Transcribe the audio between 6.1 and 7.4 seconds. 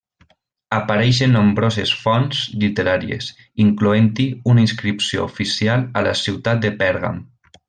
ciutat de Pèrgam.